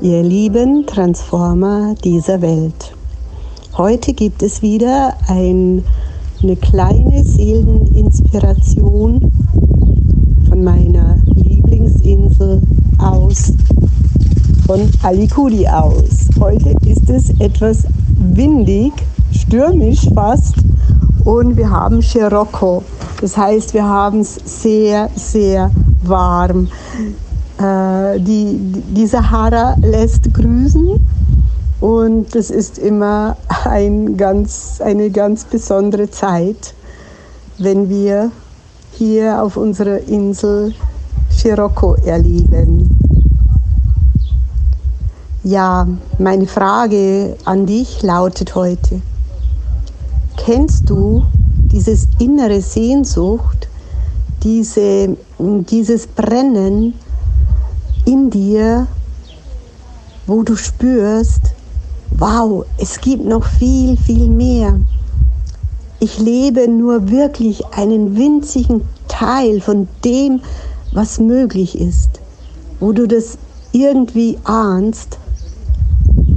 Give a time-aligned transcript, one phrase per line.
[0.00, 2.94] ihr lieben Transformer dieser Welt.
[3.76, 5.84] Heute gibt es wieder ein,
[6.42, 9.32] eine kleine Seeleninspiration
[10.48, 12.62] von meiner Lieblingsinsel
[12.98, 13.52] aus,
[14.66, 16.28] von Alicudi aus.
[16.38, 17.84] Heute ist es etwas
[18.18, 18.92] windig,
[19.32, 20.56] stürmisch fast
[21.24, 22.82] und wir haben Scirocco.
[23.20, 25.70] Das heißt, wir haben es sehr, sehr
[26.02, 26.68] warm.
[27.58, 28.58] Äh, die,
[28.94, 31.00] die Sahara lässt grüßen
[31.80, 36.74] und das ist immer ein ganz, eine ganz besondere Zeit,
[37.58, 38.30] wenn wir
[38.92, 40.74] hier auf unserer Insel
[41.30, 42.90] Scirocco erleben.
[45.42, 45.86] Ja,
[46.18, 49.00] meine Frage an dich lautet heute,
[50.36, 51.22] kennst du
[51.72, 53.68] dieses innere Sehnsucht,
[54.42, 56.94] diese, dieses Brennen,
[58.06, 58.86] in dir,
[60.26, 61.52] wo du spürst,
[62.18, 64.78] wow, es gibt noch viel, viel mehr.
[65.98, 70.40] Ich lebe nur wirklich einen winzigen Teil von dem,
[70.92, 72.20] was möglich ist,
[72.80, 73.38] wo du das
[73.72, 75.18] irgendwie ahnst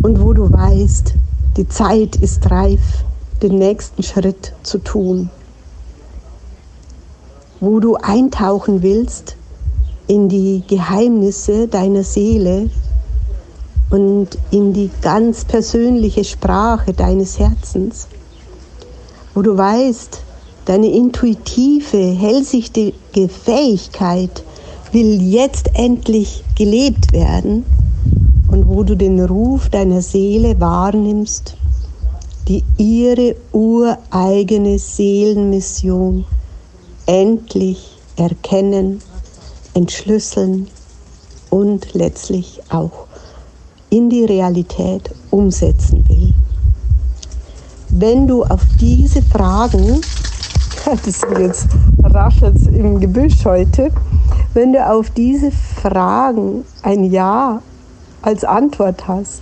[0.01, 1.13] und wo du weißt,
[1.55, 3.03] die Zeit ist reif,
[3.41, 5.29] den nächsten Schritt zu tun.
[7.59, 9.35] Wo du eintauchen willst
[10.09, 12.69] in die Geheimnisse deiner Seele
[13.91, 18.07] und in die ganz persönliche Sprache deines Herzens,
[19.35, 20.21] wo du weißt,
[20.65, 24.43] deine intuitive, hellsichtige Fähigkeit
[24.91, 27.63] will jetzt endlich gelebt werden
[28.47, 31.55] und wo du den Ruf deiner Seele wahrnimmst,
[32.47, 36.25] die ihre ureigene Seelenmission
[37.05, 39.01] endlich erkennen
[39.79, 40.67] entschlüsseln
[41.49, 43.07] und letztlich auch
[43.89, 46.33] in die Realität umsetzen will.
[47.87, 50.01] Wenn du auf diese Fragen,
[51.05, 51.67] das sind jetzt
[52.03, 53.89] raschelt im Gebüsch heute,
[54.53, 57.61] wenn du auf diese Fragen ein Ja
[58.21, 59.41] als Antwort hast,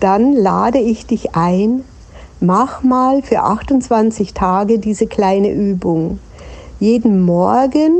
[0.00, 1.84] dann lade ich dich ein,
[2.40, 6.18] mach mal für 28 Tage diese kleine Übung.
[6.80, 7.92] Jeden Morgen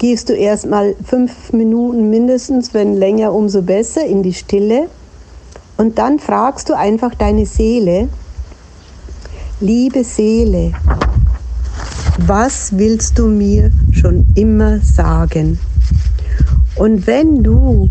[0.00, 4.88] gehst du erstmal fünf Minuten mindestens, wenn länger, umso besser, in die Stille.
[5.76, 8.08] Und dann fragst du einfach deine Seele,
[9.60, 10.72] liebe Seele,
[12.26, 15.58] was willst du mir schon immer sagen?
[16.76, 17.90] Und wenn du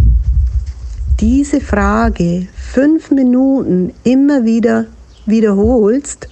[1.20, 4.86] diese Frage fünf Minuten immer wieder
[5.28, 6.28] wiederholst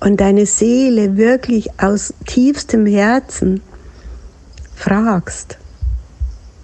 [0.00, 3.60] und deine Seele wirklich aus tiefstem Herzen
[4.84, 5.56] fragst,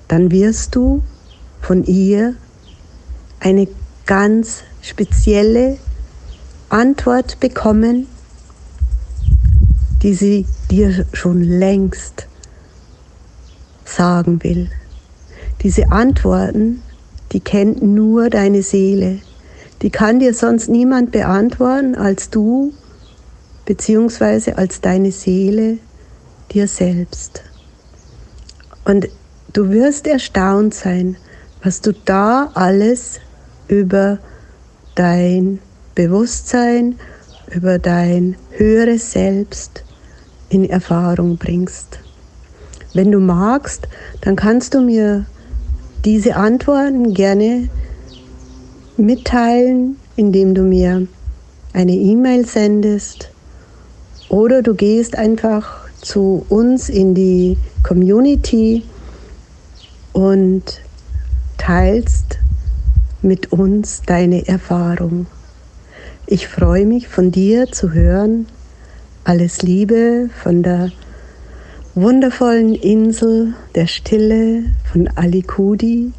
[0.09, 1.03] dann wirst du
[1.63, 2.35] von ihr
[3.39, 3.67] eine
[4.05, 5.79] ganz spezielle
[6.69, 8.07] Antwort bekommen,
[10.03, 12.27] die sie dir schon längst
[13.87, 14.69] sagen will.
[15.63, 16.83] Diese Antworten,
[17.33, 19.21] die kennt nur deine Seele.
[19.81, 22.75] Die kann dir sonst niemand beantworten als du,
[23.65, 25.79] beziehungsweise als deine Seele
[26.53, 27.45] dir selbst.
[28.85, 29.09] Und
[29.53, 31.17] du wirst erstaunt sein,
[31.63, 33.21] was du da alles
[33.69, 34.19] über
[34.95, 35.59] dein
[35.95, 36.99] Bewusstsein,
[37.55, 39.85] über dein höheres Selbst
[40.49, 42.01] in Erfahrung bringst.
[42.95, 43.87] Wenn du magst,
[44.23, 45.27] dann kannst du mir
[46.05, 47.69] diese Antworten gerne
[48.97, 51.07] mitteilen, indem du mir
[51.73, 53.31] eine E-Mail sendest
[54.29, 58.83] oder du gehst einfach zu uns in die Community
[60.13, 60.81] und
[61.59, 62.39] teilst
[63.23, 65.27] mit uns deine Erfahrung.
[66.27, 68.47] Ich freue mich von dir zu hören.
[69.25, 70.91] Alles Liebe von der
[71.95, 76.13] wundervollen Insel der Stille von Alicudi,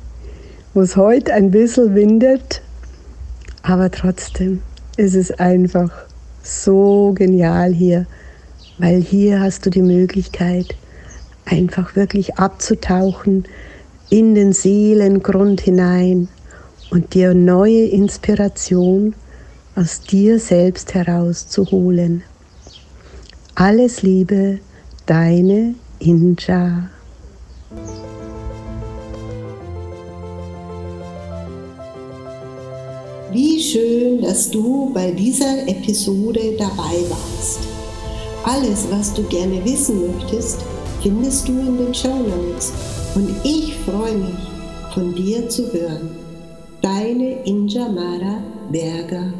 [0.73, 2.61] wo es heute ein bisschen windet,
[3.63, 4.61] aber trotzdem
[4.97, 5.91] ist es einfach
[6.43, 8.05] so genial hier
[8.81, 10.75] weil hier hast du die Möglichkeit,
[11.45, 13.45] einfach wirklich abzutauchen
[14.09, 16.29] in den Seelengrund hinein
[16.89, 19.13] und dir neue Inspiration
[19.75, 22.23] aus dir selbst herauszuholen.
[23.53, 24.57] Alles Liebe,
[25.05, 26.89] deine Inja.
[33.31, 37.80] Wie schön, dass du bei dieser Episode dabei warst.
[38.43, 40.61] Alles, was du gerne wissen möchtest,
[41.01, 42.73] findest du in den Show Notes.
[43.13, 44.35] Und ich freue mich,
[44.93, 46.09] von dir zu hören.
[46.81, 49.31] Deine Injamara Berger